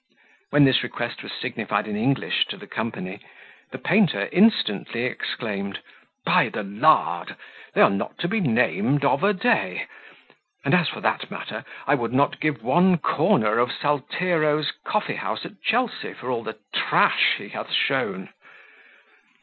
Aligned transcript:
When 0.49 0.65
this 0.65 0.81
request 0.81 1.21
was 1.21 1.31
signified 1.31 1.87
in 1.87 1.95
English 1.95 2.47
to 2.47 2.57
the 2.57 2.65
company, 2.65 3.19
the 3.69 3.77
painter 3.77 4.29
instantly 4.31 5.03
exclaimed, 5.03 5.79
"By 6.25 6.49
the 6.49 6.63
Lard! 6.63 7.35
they 7.75 7.81
are 7.81 7.89
not 7.91 8.17
to 8.21 8.27
be 8.27 8.39
named 8.39 9.05
of 9.05 9.21
a 9.23 9.31
day. 9.31 9.85
And 10.65 10.73
as 10.73 10.89
for 10.89 11.01
that 11.01 11.29
matter, 11.29 11.63
I 11.85 11.93
would 11.93 12.13
not 12.13 12.39
give 12.39 12.63
one 12.63 12.97
corner 12.97 13.59
of 13.59 13.71
Saltero's 13.71 14.71
coffee 14.83 15.17
house 15.17 15.45
at 15.45 15.61
Chelsea 15.61 16.13
for 16.13 16.31
all 16.31 16.41
the 16.41 16.57
trash 16.73 17.35
he 17.37 17.49
hath 17.49 17.71
shown." 17.71 18.29